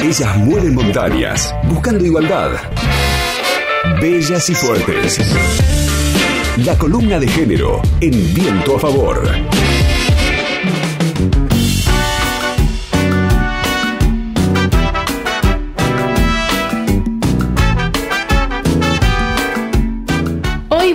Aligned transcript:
Ellas 0.00 0.36
mueren 0.38 0.74
montañas, 0.74 1.54
buscando 1.64 2.04
igualdad. 2.04 2.52
Bellas 4.00 4.48
y 4.48 4.54
fuertes. 4.54 5.18
La 6.64 6.76
columna 6.76 7.18
de 7.18 7.28
género 7.28 7.82
en 8.00 8.34
viento 8.34 8.76
a 8.76 8.78
favor. 8.78 9.22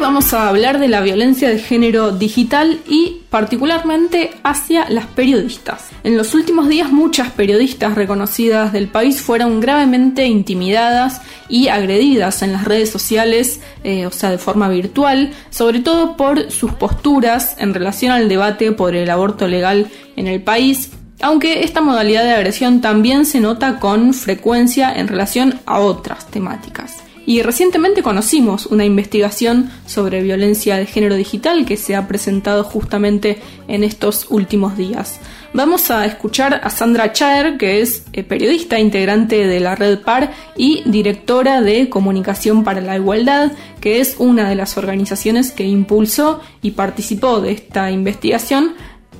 Vamos 0.03 0.33
a 0.33 0.49
hablar 0.49 0.79
de 0.79 0.89
la 0.89 0.99
violencia 0.99 1.47
de 1.47 1.59
género 1.59 2.11
digital 2.11 2.81
y 2.85 3.21
particularmente 3.29 4.31
hacia 4.43 4.89
las 4.89 5.05
periodistas. 5.05 5.91
En 6.03 6.17
los 6.17 6.33
últimos 6.33 6.67
días 6.67 6.91
muchas 6.91 7.31
periodistas 7.31 7.95
reconocidas 7.95 8.73
del 8.73 8.89
país 8.89 9.21
fueron 9.21 9.61
gravemente 9.61 10.25
intimidadas 10.25 11.21
y 11.47 11.69
agredidas 11.69 12.41
en 12.41 12.51
las 12.51 12.65
redes 12.65 12.89
sociales, 12.89 13.61
eh, 13.85 14.05
o 14.05 14.11
sea, 14.11 14.29
de 14.29 14.37
forma 14.37 14.67
virtual, 14.67 15.31
sobre 15.49 15.79
todo 15.79 16.17
por 16.17 16.51
sus 16.51 16.73
posturas 16.73 17.55
en 17.57 17.73
relación 17.73 18.11
al 18.11 18.27
debate 18.27 18.73
por 18.73 18.97
el 18.97 19.09
aborto 19.09 19.47
legal 19.47 19.87
en 20.17 20.27
el 20.27 20.41
país, 20.41 20.91
aunque 21.21 21.63
esta 21.63 21.79
modalidad 21.79 22.25
de 22.25 22.33
agresión 22.33 22.81
también 22.81 23.25
se 23.25 23.39
nota 23.39 23.79
con 23.79 24.13
frecuencia 24.13 24.93
en 24.93 25.07
relación 25.07 25.61
a 25.65 25.79
otras 25.79 26.27
temáticas. 26.27 27.02
Y 27.25 27.41
recientemente 27.41 28.03
conocimos 28.03 28.65
una 28.65 28.83
investigación 28.83 29.71
sobre 29.85 30.21
violencia 30.21 30.75
de 30.75 30.85
género 30.85 31.15
digital 31.15 31.65
que 31.65 31.77
se 31.77 31.95
ha 31.95 32.07
presentado 32.07 32.65
justamente 32.65 33.39
en 33.67 33.83
estos 33.85 34.27
últimos 34.29 34.75
días. 34.75 35.19
Vamos 35.53 35.89
a 35.91 36.05
escuchar 36.05 36.59
a 36.63 36.69
Sandra 36.69 37.13
Chaer, 37.13 37.57
que 37.57 37.79
es 37.79 38.05
eh, 38.11 38.23
periodista 38.23 38.79
integrante 38.79 39.47
de 39.47 39.59
la 39.59 39.75
Red 39.75 39.99
PAR 39.99 40.33
y 40.57 40.81
directora 40.85 41.61
de 41.61 41.89
Comunicación 41.89 42.63
para 42.63 42.81
la 42.81 42.97
Igualdad, 42.97 43.51
que 43.79 44.01
es 44.01 44.15
una 44.17 44.49
de 44.49 44.55
las 44.55 44.77
organizaciones 44.77 45.51
que 45.51 45.65
impulsó 45.65 46.41
y 46.61 46.71
participó 46.71 47.39
de 47.39 47.51
esta 47.51 47.91
investigación 47.91 48.73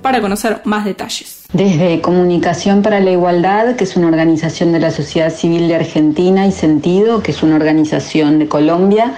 para 0.03 0.21
conocer 0.21 0.61
más 0.65 0.85
detalles. 0.85 1.45
Desde 1.53 2.01
Comunicación 2.01 2.83
para 2.83 2.99
la 2.99 3.09
Igualdad, 3.09 3.75
que 3.75 3.85
es 3.85 3.95
una 3.95 4.07
organización 4.07 4.71
de 4.71 4.79
la 4.79 4.91
sociedad 4.91 5.33
civil 5.33 5.67
de 5.67 5.75
Argentina, 5.75 6.45
y 6.45 6.51
Sentido, 6.51 7.23
que 7.23 7.31
es 7.31 7.41
una 7.41 7.55
organización 7.55 8.37
de 8.37 8.47
Colombia, 8.47 9.13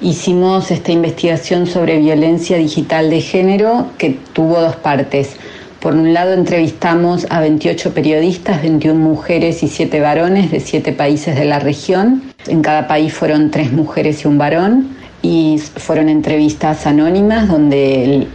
hicimos 0.00 0.72
esta 0.72 0.90
investigación 0.90 1.68
sobre 1.68 1.98
violencia 1.98 2.56
digital 2.56 3.10
de 3.10 3.20
género 3.20 3.86
que 3.98 4.18
tuvo 4.32 4.60
dos 4.60 4.74
partes. 4.76 5.36
Por 5.80 5.94
un 5.94 6.12
lado, 6.12 6.34
entrevistamos 6.34 7.26
a 7.30 7.40
28 7.40 7.94
periodistas, 7.94 8.60
21 8.62 8.98
mujeres 8.98 9.62
y 9.62 9.68
7 9.68 10.00
varones 10.00 10.50
de 10.50 10.60
7 10.60 10.92
países 10.92 11.36
de 11.36 11.44
la 11.44 11.58
región. 11.58 12.22
En 12.46 12.62
cada 12.62 12.86
país 12.86 13.12
fueron 13.14 13.50
3 13.50 13.72
mujeres 13.72 14.24
y 14.24 14.28
un 14.28 14.38
varón 14.38 14.96
y 15.22 15.58
fueron 15.76 16.08
entrevistas 16.08 16.86
anónimas 16.86 17.48
donde 17.48 18.26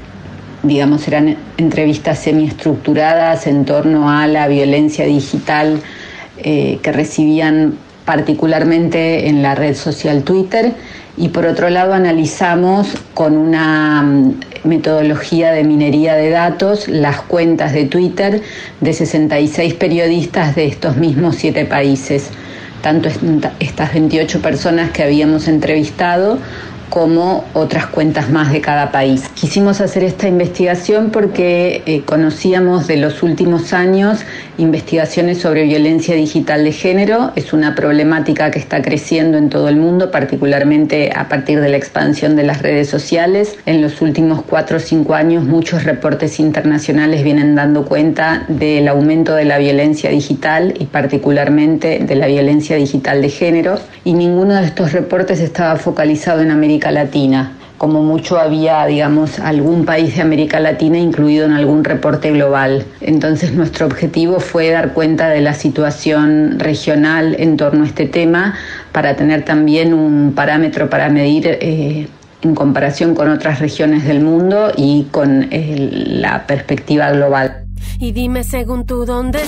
digamos, 0.67 1.07
eran 1.07 1.37
entrevistas 1.57 2.19
semiestructuradas 2.19 3.47
en 3.47 3.65
torno 3.65 4.09
a 4.09 4.27
la 4.27 4.47
violencia 4.47 5.05
digital 5.05 5.81
eh, 6.37 6.79
que 6.81 6.91
recibían 6.91 7.77
particularmente 8.05 9.27
en 9.27 9.41
la 9.41 9.55
red 9.55 9.75
social 9.75 10.23
Twitter. 10.23 10.73
Y 11.17 11.29
por 11.29 11.45
otro 11.45 11.69
lado 11.69 11.93
analizamos 11.93 12.89
con 13.13 13.37
una 13.37 14.01
mm, 14.03 14.33
metodología 14.65 15.51
de 15.51 15.63
minería 15.63 16.15
de 16.15 16.29
datos 16.29 16.87
las 16.87 17.21
cuentas 17.21 17.73
de 17.73 17.85
Twitter 17.85 18.41
de 18.81 18.93
66 18.93 19.73
periodistas 19.75 20.55
de 20.55 20.65
estos 20.65 20.97
mismos 20.97 21.37
siete 21.37 21.65
países, 21.65 22.29
tanto 22.81 23.09
estas 23.59 23.93
28 23.93 24.41
personas 24.41 24.91
que 24.91 25.03
habíamos 25.03 25.47
entrevistado 25.47 26.37
como 26.89 27.45
otras 27.53 27.87
cuentas 27.87 28.29
más 28.29 28.51
de 28.51 28.61
cada 28.61 28.91
país. 28.91 29.23
Quisimos 29.35 29.81
hacer 29.81 30.03
esta 30.03 30.27
investigación 30.27 31.09
porque 31.11 31.83
eh, 31.85 32.01
conocíamos 32.05 32.87
de 32.87 32.97
los 32.97 33.23
últimos 33.23 33.73
años 33.73 34.19
investigaciones 34.57 35.39
sobre 35.39 35.63
violencia 35.63 36.15
digital 36.15 36.63
de 36.63 36.71
género. 36.71 37.31
Es 37.35 37.53
una 37.53 37.75
problemática 37.75 38.51
que 38.51 38.59
está 38.59 38.81
creciendo 38.81 39.37
en 39.37 39.49
todo 39.49 39.67
el 39.67 39.75
mundo, 39.75 40.11
particularmente 40.11 41.11
a 41.15 41.27
partir 41.27 41.59
de 41.59 41.69
la 41.69 41.77
expansión 41.77 42.35
de 42.35 42.43
las 42.43 42.61
redes 42.61 42.89
sociales. 42.89 43.57
En 43.65 43.81
los 43.81 44.01
últimos 44.01 44.43
cuatro 44.43 44.77
o 44.77 44.79
cinco 44.79 45.13
años 45.13 45.43
muchos 45.43 45.83
reportes 45.83 46.39
internacionales 46.39 47.23
vienen 47.23 47.55
dando 47.55 47.85
cuenta 47.85 48.45
del 48.47 48.87
aumento 48.87 49.35
de 49.35 49.45
la 49.45 49.57
violencia 49.57 50.09
digital 50.09 50.73
y 50.79 50.85
particularmente 50.85 51.99
de 51.99 52.15
la 52.15 52.27
violencia 52.27 52.77
digital 52.77 53.21
de 53.21 53.29
género. 53.29 53.79
Y 54.03 54.13
ninguno 54.13 54.55
de 54.55 54.65
estos 54.65 54.93
reportes 54.93 55.39
estaba 55.39 55.75
focalizado 55.77 56.41
en 56.41 56.51
América 56.51 56.74
Latina. 56.91 57.53
Como 57.77 58.03
mucho 58.03 58.39
había, 58.39 58.85
digamos, 58.85 59.39
algún 59.39 59.85
país 59.85 60.15
de 60.15 60.21
América 60.21 60.59
Latina 60.59 60.97
incluido 60.97 61.45
en 61.45 61.51
algún 61.51 61.83
reporte 61.83 62.31
global. 62.31 62.85
Entonces 63.01 63.53
nuestro 63.53 63.85
objetivo 63.85 64.39
fue 64.39 64.69
dar 64.69 64.93
cuenta 64.93 65.29
de 65.29 65.41
la 65.41 65.53
situación 65.53 66.57
regional 66.57 67.35
en 67.37 67.57
torno 67.57 67.83
a 67.83 67.87
este 67.87 68.05
tema 68.05 68.55
para 68.91 69.15
tener 69.15 69.43
también 69.43 69.93
un 69.93 70.33
parámetro 70.33 70.89
para 70.89 71.09
medir 71.09 71.47
eh, 71.47 72.07
en 72.41 72.55
comparación 72.55 73.13
con 73.13 73.29
otras 73.29 73.59
regiones 73.59 74.05
del 74.05 74.21
mundo 74.21 74.71
y 74.77 75.07
con 75.11 75.47
eh, 75.51 75.89
la 75.91 76.47
perspectiva 76.47 77.11
global. 77.11 77.65
Y 77.99 78.11
dime 78.11 78.43
según 78.43 78.85
tú 78.85 79.05
dónde 79.05 79.39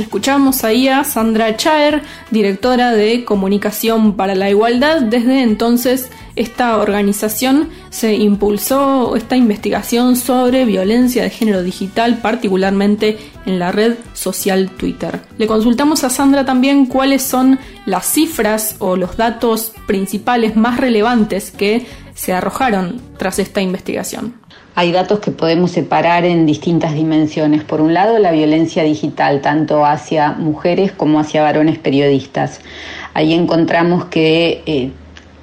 Escuchamos 0.00 0.64
ahí 0.64 0.88
a 0.88 1.04
Sandra 1.04 1.56
Chaer, 1.58 2.02
directora 2.30 2.92
de 2.92 3.22
Comunicación 3.24 4.16
para 4.16 4.34
la 4.34 4.48
Igualdad. 4.48 5.02
Desde 5.02 5.42
entonces, 5.42 6.10
esta 6.36 6.78
organización 6.78 7.68
se 7.90 8.14
impulsó 8.14 9.14
esta 9.14 9.36
investigación 9.36 10.16
sobre 10.16 10.64
violencia 10.64 11.22
de 11.22 11.28
género 11.28 11.62
digital, 11.62 12.18
particularmente 12.22 13.18
en 13.44 13.58
la 13.58 13.72
red 13.72 13.96
social 14.14 14.70
Twitter. 14.70 15.20
Le 15.36 15.46
consultamos 15.46 16.02
a 16.02 16.08
Sandra 16.08 16.46
también 16.46 16.86
cuáles 16.86 17.22
son 17.22 17.58
las 17.84 18.06
cifras 18.06 18.76
o 18.78 18.96
los 18.96 19.18
datos 19.18 19.72
principales 19.86 20.56
más 20.56 20.78
relevantes 20.78 21.50
que 21.50 21.86
se 22.14 22.32
arrojaron 22.32 23.02
tras 23.18 23.38
esta 23.38 23.60
investigación 23.60 24.39
hay 24.80 24.92
datos 24.92 25.18
que 25.18 25.30
podemos 25.30 25.72
separar 25.72 26.24
en 26.24 26.46
distintas 26.46 26.94
dimensiones. 26.94 27.62
Por 27.64 27.82
un 27.82 27.92
lado, 27.92 28.18
la 28.18 28.32
violencia 28.32 28.82
digital, 28.82 29.42
tanto 29.42 29.84
hacia 29.84 30.32
mujeres 30.32 30.90
como 30.90 31.20
hacia 31.20 31.42
varones 31.42 31.76
periodistas. 31.76 32.62
Ahí 33.12 33.34
encontramos 33.34 34.06
que 34.06 34.62
eh, 34.64 34.90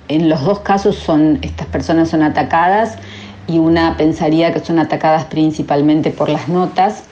en 0.07 0.27
los 0.27 0.43
dos 0.43 0.61
casos 0.61 1.05
estas 1.43 1.67
personas 1.67 2.09
son 2.09 2.23
atacadas 2.23 2.97
y 3.45 3.59
una 3.59 3.95
pensaría 3.95 4.51
que 4.53 4.59
son 4.59 4.79
atacadas 4.79 5.25
principalmente 5.25 6.09
por 6.09 6.29
las 6.29 6.49
notas 6.49 7.03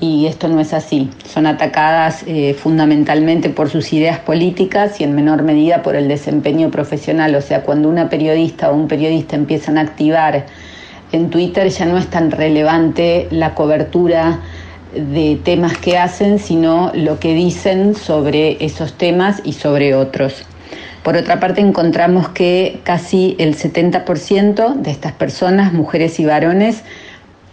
y 0.00 0.24
esto 0.24 0.48
no 0.48 0.60
es 0.60 0.72
así. 0.72 1.10
Son 1.26 1.46
atacadas 1.46 2.24
eh, 2.26 2.54
fundamentalmente 2.54 3.50
por 3.50 3.68
sus 3.68 3.92
ideas 3.92 4.20
políticas 4.20 5.02
y 5.02 5.04
en 5.04 5.14
menor 5.14 5.42
medida 5.42 5.82
por 5.82 5.96
el 5.96 6.08
desempeño 6.08 6.70
profesional. 6.70 7.34
O 7.34 7.42
sea, 7.42 7.60
cuando 7.60 7.90
una 7.90 8.08
periodista 8.08 8.70
o 8.70 8.74
un 8.74 8.88
periodista 8.88 9.36
empiezan 9.36 9.76
a 9.76 9.82
activar 9.82 10.46
en 11.14 11.30
Twitter 11.30 11.68
ya 11.68 11.86
no 11.86 11.96
es 11.96 12.08
tan 12.08 12.30
relevante 12.30 13.28
la 13.30 13.54
cobertura 13.54 14.40
de 14.94 15.38
temas 15.42 15.76
que 15.78 15.98
hacen, 15.98 16.38
sino 16.38 16.90
lo 16.94 17.18
que 17.18 17.34
dicen 17.34 17.94
sobre 17.94 18.64
esos 18.64 18.94
temas 18.94 19.40
y 19.44 19.52
sobre 19.52 19.94
otros. 19.94 20.44
Por 21.02 21.16
otra 21.16 21.38
parte, 21.38 21.60
encontramos 21.60 22.30
que 22.30 22.80
casi 22.82 23.36
el 23.38 23.56
70% 23.56 24.74
de 24.74 24.90
estas 24.90 25.12
personas, 25.12 25.72
mujeres 25.72 26.18
y 26.18 26.24
varones, 26.24 26.82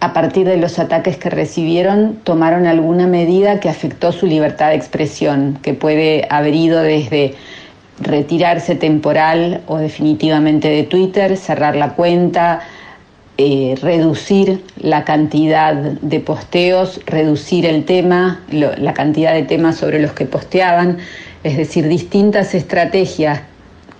a 0.00 0.12
partir 0.12 0.46
de 0.46 0.56
los 0.56 0.78
ataques 0.78 1.16
que 1.16 1.30
recibieron, 1.30 2.16
tomaron 2.24 2.66
alguna 2.66 3.06
medida 3.06 3.60
que 3.60 3.68
afectó 3.68 4.10
su 4.10 4.26
libertad 4.26 4.70
de 4.70 4.76
expresión, 4.76 5.58
que 5.62 5.74
puede 5.74 6.26
haber 6.30 6.54
ido 6.54 6.82
desde 6.82 7.34
retirarse 8.00 8.74
temporal 8.74 9.60
o 9.68 9.76
definitivamente 9.76 10.68
de 10.68 10.82
Twitter, 10.82 11.36
cerrar 11.36 11.76
la 11.76 11.90
cuenta, 11.90 12.62
eh, 13.38 13.76
reducir 13.80 14.62
la 14.78 15.04
cantidad 15.04 15.74
de 15.74 16.20
posteos, 16.20 17.00
reducir 17.06 17.66
el 17.66 17.84
tema, 17.84 18.40
la 18.50 18.94
cantidad 18.94 19.32
de 19.32 19.42
temas 19.42 19.76
sobre 19.76 20.00
los 20.00 20.12
que 20.12 20.26
posteaban, 20.26 20.98
es 21.42 21.56
decir, 21.56 21.88
distintas 21.88 22.54
estrategias 22.54 23.40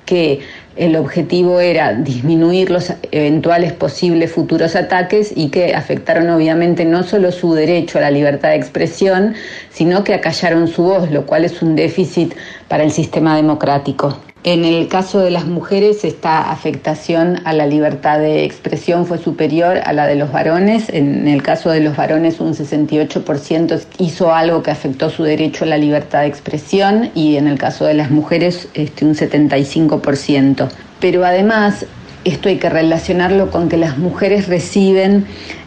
que 0.05 0.41
el 0.77 0.97
objetivo 0.97 1.61
era 1.61 1.93
disminuir 1.95 2.71
los 2.71 2.93
eventuales 3.11 3.73
posibles 3.73 4.33
futuros 4.33 4.75
ataques 4.75 5.33
y 5.35 5.49
que 5.49 5.75
afectaron 5.75 6.31
obviamente 6.31 6.85
no 6.85 7.03
solo 7.03 7.31
su 7.31 7.55
derecho 7.55 7.99
a 7.99 8.03
la 8.03 8.11
libertad 8.11 8.51
de 8.51 8.57
expresión, 8.57 9.35
sino 9.71 10.05
que 10.05 10.15
acallaron 10.15 10.69
su 10.69 10.83
voz, 10.83 11.11
lo 11.11 11.27
cual 11.27 11.45
es 11.45 11.63
un 11.63 11.77
déficit 11.77 12.35
para 12.69 12.85
el 12.85 12.91
sistema 12.91 13.37
democrático. 13.37 14.19
En 14.45 14.65
el 14.65 14.89
caso 14.89 15.21
de 15.21 15.31
las 15.31 15.47
mujeres, 15.47 16.05
esta 16.05 16.51
afectación 16.51 17.39
a 17.45 17.53
la 17.53 17.65
libertad 17.65 18.19
de 18.19 18.45
expresión 18.45 19.07
fue 19.07 19.19
superior 19.19 19.79
a 19.85 19.93
la 19.93 20.09
de 20.09 20.17
los 20.17 20.33
varones. 20.33 20.89
En 20.89 21.29
el 21.29 21.45
caso 21.45 21.71
de 21.71 21.79
los 21.79 21.97
varones, 21.97 22.41
un 22.41 22.53
68% 22.53 23.81
hizo 23.99 24.35
algo 24.35 24.65
que 24.65 24.73
afectó 24.73 25.11
su 25.11 25.23
derecho 25.23 25.65
a 25.65 25.69
la 25.69 25.79
libertad 25.79 26.23
de 26.23 26.27
expresión 26.27 27.13
y 27.15 27.37
en 27.37 27.47
el 27.47 27.57
caso 27.57 27.85
de 27.85 27.95
las 27.95 28.11
mujeres, 28.11 28.69
este, 28.75 29.05
un 29.05 29.15
75%. 29.15 30.69
Pero 30.99 31.25
además, 31.25 31.87
esto 32.25 32.49
hay 32.49 32.57
que 32.57 32.71
relacionarlo 32.71 33.51
con 33.51 33.69
que 33.69 33.77
las 33.77 33.99
mujeres 33.99 34.49
reciben 34.49 35.27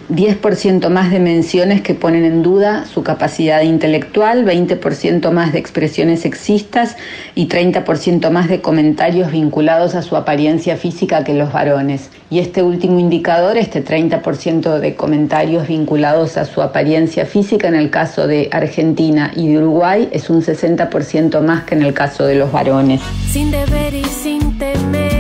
10% 0.10 0.90
más 0.90 1.10
de 1.10 1.20
menciones 1.20 1.82
que 1.82 1.96
ponen 1.96 2.26
en 2.26 2.44
duda 2.44 2.86
su 2.86 3.04
capacidad 3.04 3.62
intelectual, 3.62 4.46
20% 4.46 5.32
más 5.32 5.52
de 5.52 5.60
expresiones 5.60 6.22
sexistas 6.22 6.96
y 7.34 7.48
30% 7.48 8.30
más 8.30 8.48
de 8.48 8.62
comentarios 8.62 9.32
vinculados 9.32 9.96
a 9.96 10.04
su 10.04 10.16
apariencia 10.16 10.78
física 10.78 11.24
que 11.24 11.34
los 11.34 11.52
varones. 11.52 12.12
Y 12.30 12.40
este 12.40 12.62
último 12.62 13.00
indicador, 13.00 13.58
este 13.58 13.84
30% 13.84 14.80
de 14.80 14.96
comentarios 14.96 15.68
vinculados 15.68 16.38
a 16.38 16.46
su 16.46 16.62
apariencia 16.62 17.26
física 17.26 17.68
en 17.68 17.76
el 17.76 17.90
caso 17.90 18.28
de 18.28 18.50
Argentina 18.52 19.32
y 19.36 19.48
de 19.48 19.58
Uruguay, 19.58 20.10
es 20.12 20.30
un 20.30 20.44
60% 20.44 21.42
más 21.42 21.64
que 21.64 21.76
en 21.76 21.82
el 21.82 21.94
caso 21.94 22.26
de 22.26 22.36
los 22.36 22.52
varones. 22.52 23.02
Sin 23.32 23.50
deber 23.50 23.94
y 23.94 24.06
sin 24.06 24.58
temer. 24.58 25.15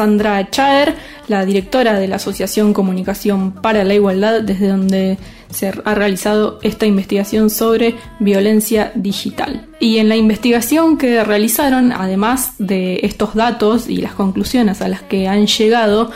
Sandra 0.00 0.48
Chaer 0.48 0.96
la 1.28 1.44
directora 1.44 1.98
de 1.98 2.08
la 2.08 2.16
Asociación 2.16 2.72
Comunicación 2.72 3.52
para 3.52 3.84
la 3.84 3.92
Igualdad, 3.92 4.40
desde 4.40 4.68
donde 4.68 5.18
se 5.50 5.68
ha 5.68 5.94
realizado 5.94 6.58
esta 6.62 6.86
investigación 6.86 7.50
sobre 7.50 7.96
violencia 8.18 8.92
digital. 8.94 9.68
Y 9.78 9.98
en 9.98 10.08
la 10.08 10.16
investigación 10.16 10.96
que 10.96 11.22
realizaron, 11.22 11.92
además 11.92 12.54
de 12.58 13.00
estos 13.02 13.34
datos 13.34 13.90
y 13.90 13.98
las 13.98 14.14
conclusiones 14.14 14.80
a 14.80 14.88
las 14.88 15.02
que 15.02 15.28
han 15.28 15.46
llegado, 15.46 16.10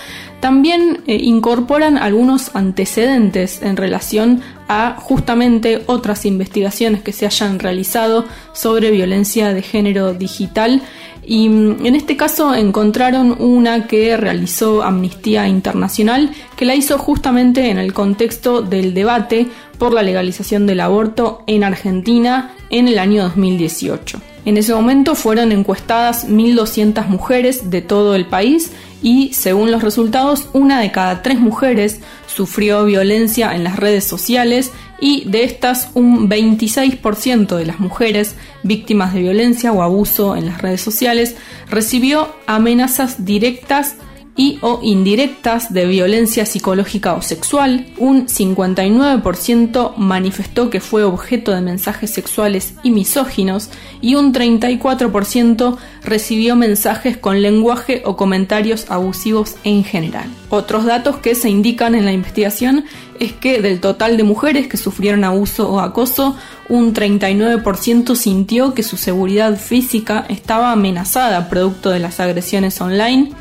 también 0.44 1.00
eh, 1.06 1.17
incorporan 1.23 1.96
algunos 1.96 2.55
antecedentes 2.55 3.62
en 3.62 3.79
relación 3.79 4.43
a 4.69 4.94
justamente 5.00 5.82
otras 5.87 6.26
investigaciones 6.26 7.02
que 7.02 7.12
se 7.12 7.25
hayan 7.25 7.58
realizado 7.58 8.26
sobre 8.52 8.91
violencia 8.91 9.55
de 9.55 9.62
género 9.62 10.12
digital 10.12 10.82
y 11.25 11.49
mm, 11.49 11.87
en 11.87 11.94
este 11.94 12.19
caso 12.19 12.55
encontraron 12.55 13.41
una 13.41 13.87
que 13.87 14.19
realizó 14.19 14.82
Amnistía 14.82 15.49
Internacional, 15.49 16.31
que 16.56 16.67
la 16.67 16.75
hizo 16.75 16.99
justamente 16.99 17.70
en 17.70 17.79
el 17.79 17.94
contexto 17.94 18.61
del 18.61 18.93
debate 18.93 19.46
por 19.79 19.94
la 19.94 20.02
legalización 20.02 20.67
del 20.67 20.81
aborto 20.81 21.43
en 21.46 21.64
Argentina 21.64 22.55
en 22.69 22.88
el 22.88 22.99
año 22.99 23.23
2018. 23.23 24.33
En 24.44 24.58
ese 24.58 24.75
momento 24.75 25.14
fueron 25.14 25.52
encuestadas 25.52 26.29
1.200 26.29 27.06
mujeres 27.06 27.70
de 27.70 27.81
todo 27.81 28.14
el 28.14 28.26
país 28.26 28.73
y, 29.02 29.32
según 29.32 29.70
los 29.70 29.82
resultados, 29.82 30.49
una 30.52 30.81
de 30.81 30.93
cada 30.93 31.23
tres 31.23 31.41
mujeres 31.41 32.00
sufrió 32.26 32.85
violencia 32.85 33.55
en 33.55 33.64
las 33.64 33.76
redes 33.76 34.05
sociales 34.05 34.73
y 35.00 35.29
de 35.29 35.44
estas 35.44 35.91
un 35.94 36.29
26% 36.29 37.56
de 37.56 37.67
las 37.67 37.81
mujeres 37.81 38.37
víctimas 38.62 39.14
de 39.14 39.20
violencia 39.20 39.73
o 39.73 39.82
abuso 39.82 40.37
en 40.37 40.46
las 40.46 40.61
redes 40.61 40.81
sociales 40.81 41.37
recibió 41.69 42.35
amenazas 42.46 43.25
directas 43.25 43.96
y 44.36 44.58
o 44.62 44.81
indirectas 44.82 45.72
de 45.72 45.86
violencia 45.86 46.44
psicológica 46.44 47.14
o 47.14 47.22
sexual, 47.22 47.86
un 47.98 48.26
59% 48.26 49.96
manifestó 49.96 50.70
que 50.70 50.81
fue 50.81 51.04
objeto 51.04 51.52
de 51.52 51.60
mensajes 51.60 52.10
sexuales 52.10 52.75
y 52.82 52.90
misóginos 52.90 53.70
y 54.00 54.16
un 54.16 54.34
34% 54.34 55.76
recibió 56.02 56.56
mensajes 56.56 57.16
con 57.16 57.42
lenguaje 57.42 58.02
o 58.04 58.16
comentarios 58.16 58.90
abusivos 58.90 59.54
en 59.62 59.84
general. 59.84 60.28
Otros 60.50 60.84
datos 60.84 61.16
que 61.19 61.34
se 61.36 61.48
indican 61.48 61.94
en 61.94 62.04
la 62.04 62.12
investigación 62.12 62.84
es 63.20 63.32
que 63.32 63.62
del 63.62 63.81
total 63.81 64.16
de 64.16 64.25
mujeres 64.25 64.66
que 64.66 64.76
sufrieron 64.76 65.22
abuso 65.22 65.70
o 65.70 65.78
acoso, 65.78 66.36
un 66.69 66.92
39% 66.92 68.16
sintió 68.16 68.75
que 68.75 68.82
su 68.82 68.96
seguridad 68.96 69.56
física 69.56 70.26
estaba 70.28 70.72
amenazada 70.72 71.48
producto 71.48 71.90
de 71.90 72.00
las 72.00 72.19
agresiones 72.19 72.81
online 72.81 73.32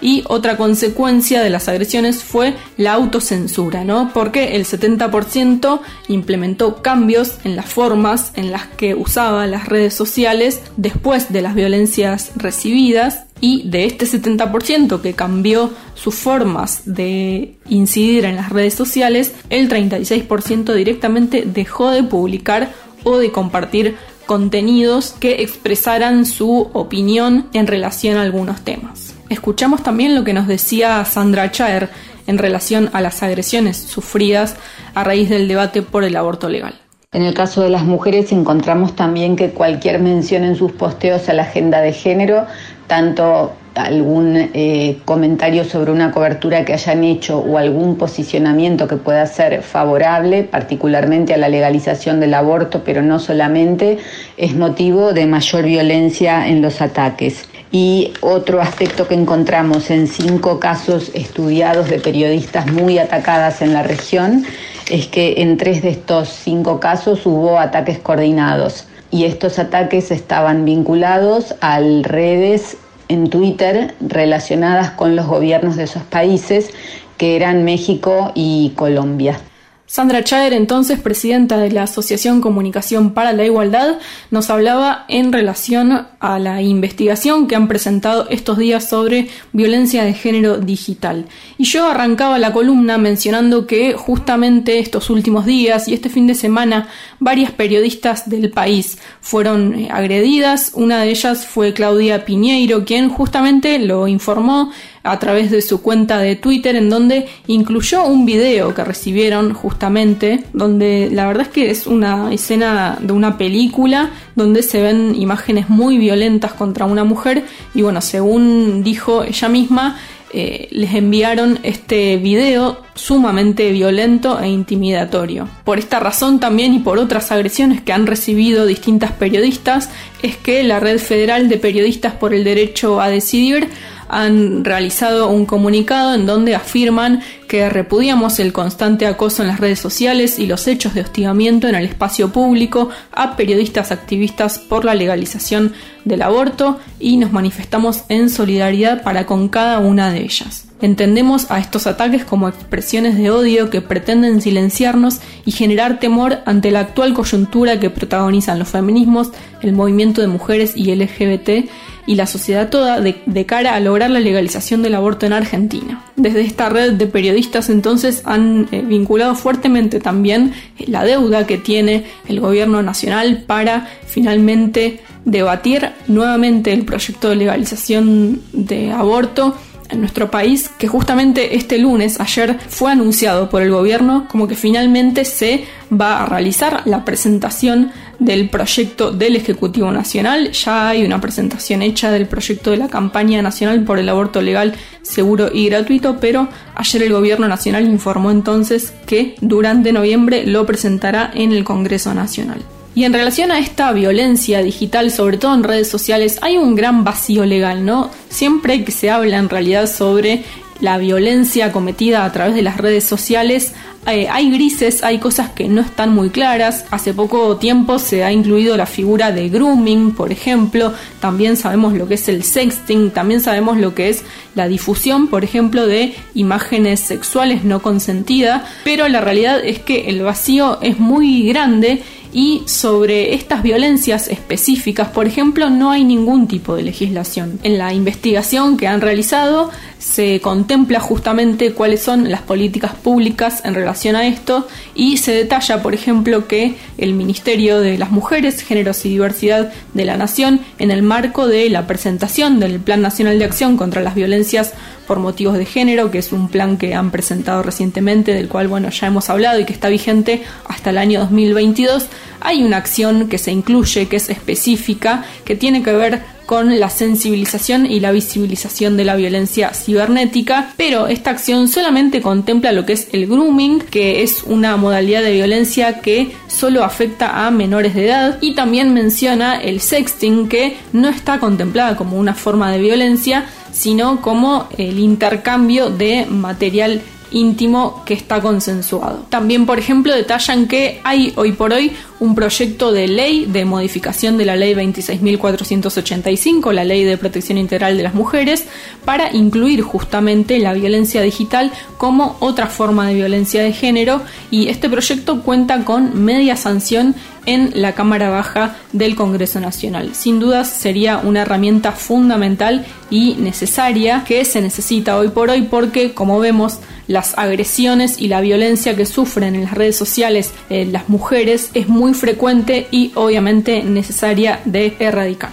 y 0.00 0.24
otra 0.28 0.56
consecuencia 0.56 1.42
de 1.42 1.50
las 1.50 1.68
agresiones 1.68 2.22
fue 2.22 2.54
la 2.76 2.92
autocensura, 2.92 3.84
¿no? 3.84 4.10
Porque 4.12 4.56
el 4.56 4.64
70% 4.64 5.80
implementó 6.08 6.82
cambios 6.82 7.38
en 7.44 7.56
las 7.56 7.66
formas 7.66 8.32
en 8.34 8.50
las 8.50 8.66
que 8.66 8.94
usaba 8.94 9.46
las 9.46 9.66
redes 9.68 9.94
sociales 9.94 10.60
después 10.76 11.32
de 11.32 11.42
las 11.42 11.54
violencias 11.54 12.32
recibidas 12.36 13.24
y 13.40 13.68
de 13.68 13.84
este 13.84 14.06
70% 14.06 15.00
que 15.00 15.14
cambió 15.14 15.70
sus 15.94 16.14
formas 16.14 16.82
de 16.84 17.56
incidir 17.68 18.24
en 18.24 18.36
las 18.36 18.50
redes 18.50 18.74
sociales, 18.74 19.32
el 19.50 19.68
36% 19.68 20.74
directamente 20.74 21.44
dejó 21.46 21.90
de 21.90 22.02
publicar 22.02 22.72
o 23.04 23.18
de 23.18 23.30
compartir 23.30 23.96
contenidos 24.26 25.14
que 25.18 25.42
expresaran 25.42 26.26
su 26.26 26.68
opinión 26.72 27.48
en 27.54 27.66
relación 27.66 28.18
a 28.18 28.22
algunos 28.22 28.60
temas. 28.62 29.14
Escuchamos 29.28 29.82
también 29.82 30.14
lo 30.14 30.24
que 30.24 30.32
nos 30.32 30.46
decía 30.46 31.04
Sandra 31.04 31.50
Chaer 31.50 31.90
en 32.26 32.38
relación 32.38 32.90
a 32.92 33.00
las 33.00 33.22
agresiones 33.22 33.76
sufridas 33.76 34.56
a 34.94 35.04
raíz 35.04 35.28
del 35.28 35.48
debate 35.48 35.82
por 35.82 36.04
el 36.04 36.16
aborto 36.16 36.48
legal. 36.48 36.74
En 37.12 37.22
el 37.22 37.32
caso 37.32 37.62
de 37.62 37.70
las 37.70 37.84
mujeres 37.84 38.32
encontramos 38.32 38.94
también 38.94 39.34
que 39.34 39.50
cualquier 39.50 39.98
mención 39.98 40.44
en 40.44 40.56
sus 40.56 40.72
posteos 40.72 41.28
a 41.28 41.32
la 41.32 41.44
agenda 41.44 41.80
de 41.80 41.92
género, 41.92 42.46
tanto 42.86 43.54
algún 43.78 44.36
eh, 44.36 44.98
comentario 45.04 45.64
sobre 45.64 45.92
una 45.92 46.10
cobertura 46.10 46.64
que 46.64 46.72
hayan 46.72 47.04
hecho 47.04 47.38
o 47.38 47.58
algún 47.58 47.96
posicionamiento 47.96 48.88
que 48.88 48.96
pueda 48.96 49.24
ser 49.26 49.62
favorable, 49.62 50.42
particularmente 50.42 51.32
a 51.32 51.36
la 51.36 51.48
legalización 51.48 52.18
del 52.18 52.34
aborto, 52.34 52.82
pero 52.84 53.02
no 53.02 53.20
solamente, 53.20 53.98
es 54.36 54.56
motivo 54.56 55.12
de 55.12 55.26
mayor 55.26 55.64
violencia 55.64 56.48
en 56.48 56.60
los 56.60 56.80
ataques. 56.80 57.48
Y 57.70 58.12
otro 58.20 58.60
aspecto 58.60 59.06
que 59.06 59.14
encontramos 59.14 59.90
en 59.90 60.06
cinco 60.06 60.58
casos 60.58 61.10
estudiados 61.14 61.88
de 61.88 62.00
periodistas 62.00 62.66
muy 62.72 62.98
atacadas 62.98 63.62
en 63.62 63.74
la 63.74 63.82
región 63.82 64.44
es 64.90 65.06
que 65.06 65.34
en 65.42 65.56
tres 65.56 65.82
de 65.82 65.90
estos 65.90 66.30
cinco 66.30 66.80
casos 66.80 67.26
hubo 67.26 67.58
ataques 67.58 67.98
coordinados 67.98 68.86
y 69.10 69.24
estos 69.24 69.58
ataques 69.58 70.10
estaban 70.10 70.64
vinculados 70.64 71.54
a 71.60 71.78
redes 71.78 72.78
en 73.08 73.30
Twitter 73.30 73.94
relacionadas 74.00 74.90
con 74.90 75.16
los 75.16 75.26
gobiernos 75.26 75.76
de 75.76 75.84
esos 75.84 76.02
países 76.04 76.70
que 77.16 77.36
eran 77.36 77.64
México 77.64 78.32
y 78.34 78.72
Colombia. 78.76 79.40
Sandra 79.90 80.22
Chaer, 80.22 80.52
entonces 80.52 81.00
presidenta 81.00 81.56
de 81.56 81.70
la 81.70 81.84
Asociación 81.84 82.42
Comunicación 82.42 83.14
para 83.14 83.32
la 83.32 83.46
Igualdad, 83.46 83.96
nos 84.30 84.50
hablaba 84.50 85.06
en 85.08 85.32
relación 85.32 86.06
a 86.20 86.38
la 86.38 86.60
investigación 86.60 87.48
que 87.48 87.56
han 87.56 87.68
presentado 87.68 88.28
estos 88.28 88.58
días 88.58 88.86
sobre 88.86 89.28
violencia 89.54 90.04
de 90.04 90.12
género 90.12 90.58
digital. 90.58 91.24
Y 91.56 91.64
yo 91.64 91.88
arrancaba 91.88 92.38
la 92.38 92.52
columna 92.52 92.98
mencionando 92.98 93.66
que 93.66 93.94
justamente 93.94 94.78
estos 94.78 95.08
últimos 95.08 95.46
días 95.46 95.88
y 95.88 95.94
este 95.94 96.10
fin 96.10 96.26
de 96.26 96.34
semana 96.34 96.88
varias 97.18 97.50
periodistas 97.50 98.28
del 98.28 98.50
país 98.50 98.98
fueron 99.22 99.74
eh, 99.74 99.88
agredidas. 99.90 100.72
Una 100.74 101.00
de 101.00 101.08
ellas 101.08 101.46
fue 101.46 101.72
Claudia 101.72 102.26
Piñeiro, 102.26 102.84
quien 102.84 103.08
justamente 103.08 103.78
lo 103.78 104.06
informó 104.06 104.70
a 105.02 105.18
través 105.18 105.50
de 105.50 105.62
su 105.62 105.82
cuenta 105.82 106.18
de 106.18 106.36
Twitter 106.36 106.76
en 106.76 106.90
donde 106.90 107.26
incluyó 107.46 108.04
un 108.04 108.26
video 108.26 108.74
que 108.74 108.84
recibieron 108.84 109.54
justamente, 109.54 110.44
donde 110.52 111.08
la 111.12 111.26
verdad 111.26 111.46
es 111.46 111.52
que 111.52 111.70
es 111.70 111.86
una 111.86 112.32
escena 112.32 112.98
de 113.00 113.12
una 113.12 113.38
película 113.38 114.10
donde 114.34 114.62
se 114.62 114.82
ven 114.82 115.14
imágenes 115.14 115.68
muy 115.68 115.98
violentas 115.98 116.52
contra 116.52 116.84
una 116.84 117.04
mujer 117.04 117.44
y 117.74 117.82
bueno, 117.82 118.00
según 118.00 118.82
dijo 118.82 119.24
ella 119.24 119.48
misma, 119.48 119.98
eh, 120.30 120.68
les 120.72 120.94
enviaron 120.94 121.58
este 121.62 122.18
video 122.18 122.82
sumamente 122.94 123.72
violento 123.72 124.38
e 124.38 124.48
intimidatorio. 124.48 125.48
Por 125.64 125.78
esta 125.78 126.00
razón 126.00 126.38
también 126.38 126.74
y 126.74 126.80
por 126.80 126.98
otras 126.98 127.32
agresiones 127.32 127.80
que 127.80 127.94
han 127.94 128.06
recibido 128.06 128.66
distintas 128.66 129.12
periodistas, 129.12 129.88
es 130.22 130.36
que 130.36 130.62
la 130.64 130.80
Red 130.80 130.98
Federal 130.98 131.48
de 131.48 131.56
Periodistas 131.56 132.12
por 132.12 132.34
el 132.34 132.44
Derecho 132.44 133.00
a 133.00 133.08
Decidir 133.08 133.68
han 134.08 134.64
realizado 134.64 135.28
un 135.28 135.46
comunicado 135.46 136.14
en 136.14 136.26
donde 136.26 136.54
afirman 136.54 137.22
que 137.48 137.68
repudiamos 137.70 138.38
el 138.38 138.52
constante 138.52 139.06
acoso 139.06 139.42
en 139.42 139.48
las 139.48 139.58
redes 139.58 139.80
sociales 139.80 140.38
y 140.38 140.46
los 140.46 140.68
hechos 140.68 140.94
de 140.94 141.00
hostigamiento 141.00 141.66
en 141.66 141.74
el 141.74 141.86
espacio 141.86 142.30
público 142.30 142.90
a 143.10 143.36
periodistas 143.36 143.90
activistas 143.90 144.58
por 144.58 144.84
la 144.84 144.94
legalización 144.94 145.72
del 146.04 146.22
aborto 146.22 146.78
y 147.00 147.16
nos 147.16 147.32
manifestamos 147.32 148.04
en 148.08 148.30
solidaridad 148.30 149.02
para 149.02 149.26
con 149.26 149.48
cada 149.48 149.78
una 149.78 150.12
de 150.12 150.20
ellas. 150.20 150.68
Entendemos 150.80 151.50
a 151.50 151.58
estos 151.58 151.88
ataques 151.88 152.24
como 152.24 152.48
expresiones 152.48 153.16
de 153.16 153.30
odio 153.30 153.68
que 153.68 153.80
pretenden 153.80 154.40
silenciarnos 154.40 155.18
y 155.44 155.50
generar 155.50 155.98
temor 155.98 156.38
ante 156.46 156.70
la 156.70 156.80
actual 156.80 157.14
coyuntura 157.14 157.80
que 157.80 157.90
protagonizan 157.90 158.60
los 158.60 158.68
feminismos, 158.68 159.32
el 159.60 159.72
movimiento 159.72 160.20
de 160.20 160.28
mujeres 160.28 160.74
y 160.76 160.94
LGBT 160.94 161.68
y 162.06 162.14
la 162.14 162.26
sociedad 162.26 162.70
toda 162.70 163.00
de, 163.00 163.46
cara 163.46 163.74
a 163.74 163.80
lograr 163.80 164.10
la 164.10 164.20
legalización 164.20 164.82
del 164.82 164.94
aborto 164.94 165.26
en 165.26 165.34
Argentina. 165.34 166.04
Desde 166.16 166.40
esta 166.40 166.68
red 166.68 166.94
de 166.94 167.06
periodistas 167.06 167.37
entonces 167.70 168.22
han 168.24 168.68
eh, 168.72 168.82
vinculado 168.82 169.34
fuertemente 169.34 170.00
también 170.00 170.52
la 170.86 171.04
deuda 171.04 171.46
que 171.46 171.58
tiene 171.58 172.04
el 172.28 172.40
gobierno 172.40 172.82
nacional 172.82 173.44
para 173.46 173.88
finalmente 174.06 175.00
debatir 175.24 175.90
nuevamente 176.06 176.72
el 176.72 176.84
proyecto 176.84 177.30
de 177.30 177.36
legalización 177.36 178.40
de 178.52 178.92
aborto 178.92 179.54
en 179.88 180.00
nuestro 180.00 180.30
país 180.30 180.70
que 180.78 180.88
justamente 180.88 181.56
este 181.56 181.78
lunes, 181.78 182.20
ayer, 182.20 182.58
fue 182.68 182.92
anunciado 182.92 183.48
por 183.48 183.62
el 183.62 183.70
gobierno 183.70 184.26
como 184.28 184.46
que 184.46 184.54
finalmente 184.54 185.24
se 185.24 185.64
va 185.90 186.22
a 186.22 186.26
realizar 186.26 186.82
la 186.84 187.04
presentación 187.04 187.92
del 188.18 188.50
proyecto 188.50 189.12
del 189.12 189.36
Ejecutivo 189.36 189.90
Nacional. 189.90 190.52
Ya 190.52 190.88
hay 190.88 191.04
una 191.04 191.20
presentación 191.20 191.82
hecha 191.82 192.10
del 192.10 192.26
proyecto 192.26 192.70
de 192.70 192.76
la 192.78 192.88
campaña 192.88 193.42
nacional 193.42 193.84
por 193.84 193.98
el 193.98 194.08
aborto 194.08 194.42
legal, 194.42 194.74
seguro 195.02 195.50
y 195.52 195.68
gratuito, 195.68 196.18
pero 196.20 196.48
ayer 196.74 197.02
el 197.02 197.12
gobierno 197.12 197.48
nacional 197.48 197.84
informó 197.84 198.30
entonces 198.30 198.92
que 199.06 199.36
durante 199.40 199.92
noviembre 199.92 200.46
lo 200.46 200.66
presentará 200.66 201.30
en 201.34 201.52
el 201.52 201.64
Congreso 201.64 202.12
Nacional. 202.14 202.62
Y 202.98 203.04
en 203.04 203.12
relación 203.12 203.52
a 203.52 203.60
esta 203.60 203.92
violencia 203.92 204.60
digital, 204.60 205.12
sobre 205.12 205.36
todo 205.36 205.54
en 205.54 205.62
redes 205.62 205.88
sociales, 205.88 206.40
hay 206.42 206.56
un 206.56 206.74
gran 206.74 207.04
vacío 207.04 207.46
legal, 207.46 207.84
¿no? 207.84 208.10
Siempre 208.28 208.82
que 208.82 208.90
se 208.90 209.08
habla 209.08 209.36
en 209.36 209.48
realidad 209.48 209.88
sobre 209.88 210.42
la 210.80 210.98
violencia 210.98 211.70
cometida 211.70 212.24
a 212.24 212.32
través 212.32 212.56
de 212.56 212.62
las 212.62 212.76
redes 212.76 213.04
sociales, 213.04 213.72
eh, 214.10 214.26
hay 214.30 214.50
grises, 214.50 215.04
hay 215.04 215.18
cosas 215.18 215.50
que 215.50 215.68
no 215.68 215.82
están 215.82 216.14
muy 216.14 216.30
claras. 216.30 216.86
Hace 216.90 217.12
poco 217.12 217.58
tiempo 217.58 217.98
se 217.98 218.24
ha 218.24 218.32
incluido 218.32 218.76
la 218.76 218.86
figura 218.86 219.32
de 219.32 219.48
grooming, 219.48 220.12
por 220.12 220.32
ejemplo. 220.32 220.92
También 221.20 221.56
sabemos 221.56 221.92
lo 221.92 222.08
que 222.08 222.14
es 222.14 222.28
el 222.28 222.42
sexting, 222.42 223.10
también 223.10 223.40
sabemos 223.40 223.76
lo 223.76 223.94
que 223.94 224.08
es 224.08 224.24
la 224.54 224.66
difusión, 224.66 225.28
por 225.28 225.44
ejemplo, 225.44 225.86
de 225.86 226.14
imágenes 226.34 227.00
sexuales 227.00 227.64
no 227.64 227.82
consentidas. 227.82 228.62
Pero 228.82 229.06
la 229.08 229.20
realidad 229.20 229.64
es 229.64 229.78
que 229.78 230.08
el 230.08 230.22
vacío 230.22 230.80
es 230.80 230.98
muy 230.98 231.46
grande 231.46 232.02
y 232.32 232.62
sobre 232.66 233.34
estas 233.34 233.62
violencias 233.62 234.28
específicas, 234.28 235.08
por 235.08 235.26
ejemplo, 235.26 235.70
no 235.70 235.90
hay 235.90 236.04
ningún 236.04 236.46
tipo 236.46 236.76
de 236.76 236.82
legislación. 236.82 237.58
En 237.62 237.78
la 237.78 237.92
investigación 237.92 238.76
que 238.76 238.86
han 238.86 239.00
realizado 239.00 239.70
se 239.98 240.40
contempla 240.40 241.00
justamente 241.00 241.72
cuáles 241.72 242.02
son 242.02 242.30
las 242.30 242.42
políticas 242.42 242.94
públicas 242.94 243.62
en 243.64 243.74
relación 243.74 244.16
a 244.16 244.26
esto 244.26 244.68
y 244.94 245.16
se 245.16 245.32
detalla, 245.32 245.82
por 245.82 245.94
ejemplo, 245.94 246.46
que 246.46 246.76
el 246.98 247.14
Ministerio 247.14 247.80
de 247.80 247.98
las 247.98 248.10
Mujeres, 248.10 248.62
Géneros 248.62 249.04
y 249.04 249.10
Diversidad 249.10 249.72
de 249.94 250.04
la 250.04 250.16
Nación, 250.16 250.60
en 250.78 250.90
el 250.90 251.02
marco 251.02 251.46
de 251.46 251.68
la 251.70 251.86
presentación 251.86 252.60
del 252.60 252.80
Plan 252.80 253.02
Nacional 253.02 253.38
de 253.38 253.44
Acción 253.44 253.76
contra 253.76 254.02
las 254.02 254.14
Violencias 254.14 254.74
por 255.08 255.18
motivos 255.18 255.56
de 255.56 255.64
género, 255.64 256.10
que 256.12 256.18
es 256.18 256.32
un 256.32 256.48
plan 256.48 256.76
que 256.76 256.94
han 256.94 257.10
presentado 257.10 257.62
recientemente, 257.62 258.34
del 258.34 258.48
cual 258.48 258.68
bueno, 258.68 258.90
ya 258.90 259.06
hemos 259.06 259.30
hablado 259.30 259.58
y 259.58 259.64
que 259.64 259.72
está 259.72 259.88
vigente 259.88 260.42
hasta 260.66 260.90
el 260.90 260.98
año 260.98 261.20
2022, 261.20 262.06
hay 262.40 262.62
una 262.62 262.76
acción 262.76 263.28
que 263.28 263.38
se 263.38 263.50
incluye, 263.50 264.06
que 264.06 264.16
es 264.16 264.28
específica, 264.30 265.24
que 265.44 265.56
tiene 265.56 265.82
que 265.82 265.92
ver 265.92 266.22
con 266.48 266.80
la 266.80 266.88
sensibilización 266.88 267.84
y 267.84 268.00
la 268.00 268.10
visibilización 268.10 268.96
de 268.96 269.04
la 269.04 269.16
violencia 269.16 269.74
cibernética, 269.74 270.72
pero 270.78 271.06
esta 271.06 271.30
acción 271.30 271.68
solamente 271.68 272.22
contempla 272.22 272.72
lo 272.72 272.86
que 272.86 272.94
es 272.94 273.08
el 273.12 273.26
grooming, 273.26 273.80
que 273.80 274.22
es 274.22 274.44
una 274.44 274.78
modalidad 274.78 275.22
de 275.22 275.32
violencia 275.32 276.00
que 276.00 276.32
solo 276.46 276.84
afecta 276.84 277.46
a 277.46 277.50
menores 277.50 277.94
de 277.94 278.06
edad, 278.06 278.38
y 278.40 278.54
también 278.54 278.94
menciona 278.94 279.60
el 279.60 279.82
sexting, 279.82 280.48
que 280.48 280.78
no 280.94 281.10
está 281.10 281.38
contemplada 281.38 281.96
como 281.96 282.16
una 282.18 282.34
forma 282.34 282.72
de 282.72 282.78
violencia, 282.78 283.44
sino 283.78 284.20
como 284.20 284.66
el 284.76 284.98
intercambio 284.98 285.88
de 285.88 286.26
material 286.26 287.00
íntimo 287.30 288.02
que 288.04 288.14
está 288.14 288.40
consensuado. 288.40 289.26
También, 289.28 289.66
por 289.66 289.78
ejemplo, 289.78 290.12
detallan 290.16 290.66
que 290.66 291.00
hay 291.04 291.32
hoy 291.36 291.52
por 291.52 291.72
hoy 291.72 291.92
un 292.20 292.34
proyecto 292.34 292.92
de 292.92 293.08
ley 293.08 293.46
de 293.46 293.64
modificación 293.64 294.36
de 294.36 294.44
la 294.44 294.56
ley 294.56 294.74
26.485, 294.74 296.72
la 296.72 296.84
ley 296.84 297.04
de 297.04 297.16
protección 297.16 297.58
integral 297.58 297.96
de 297.96 298.02
las 298.02 298.14
mujeres, 298.14 298.66
para 299.04 299.34
incluir 299.34 299.82
justamente 299.82 300.58
la 300.58 300.72
violencia 300.72 301.22
digital 301.22 301.72
como 301.96 302.36
otra 302.40 302.66
forma 302.66 303.06
de 303.08 303.14
violencia 303.14 303.62
de 303.62 303.72
género 303.72 304.22
y 304.50 304.68
este 304.68 304.88
proyecto 304.90 305.42
cuenta 305.42 305.84
con 305.84 306.24
media 306.24 306.56
sanción 306.56 307.14
en 307.46 307.70
la 307.74 307.94
Cámara 307.94 308.28
Baja 308.28 308.76
del 308.92 309.16
Congreso 309.16 309.58
Nacional. 309.58 310.14
Sin 310.14 310.38
dudas 310.38 310.68
sería 310.68 311.16
una 311.16 311.42
herramienta 311.42 311.92
fundamental 311.92 312.84
y 313.10 313.36
necesaria 313.38 314.22
que 314.26 314.44
se 314.44 314.60
necesita 314.60 315.16
hoy 315.16 315.28
por 315.28 315.48
hoy 315.48 315.62
porque, 315.62 316.12
como 316.12 316.40
vemos, 316.40 316.78
las 317.06 317.38
agresiones 317.38 318.20
y 318.20 318.28
la 318.28 318.42
violencia 318.42 318.94
que 318.94 319.06
sufren 319.06 319.54
en 319.54 319.64
las 319.64 319.72
redes 319.72 319.96
sociales 319.96 320.52
eh, 320.68 320.84
las 320.84 321.08
mujeres 321.08 321.70
es 321.72 321.88
muy 322.08 322.14
frecuente 322.14 322.88
y 322.90 323.12
obviamente 323.14 323.82
necesaria 323.82 324.60
de 324.64 324.96
erradicar. 324.98 325.50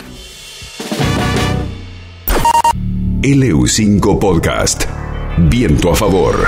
LU5 3.22 4.20
Podcast. 4.20 4.86
Viento 5.38 5.92
a 5.92 5.96
favor. 5.96 6.48